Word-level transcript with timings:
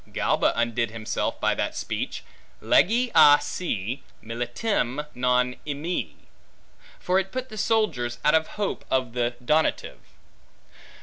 Galba 0.11 0.51
undid 0.55 0.89
himself 0.89 1.39
by 1.39 1.53
that 1.53 1.75
speech, 1.75 2.23
legi 2.59 3.11
a 3.13 3.37
se 3.39 4.01
militem, 4.23 5.05
non 5.13 5.57
emi; 5.67 6.15
for 6.99 7.19
it 7.19 7.31
put 7.31 7.49
the 7.49 7.55
soldiers 7.57 8.17
out 8.25 8.33
of 8.33 8.47
hope 8.57 8.83
of 8.89 9.13
the 9.13 9.35
donative. 9.45 9.99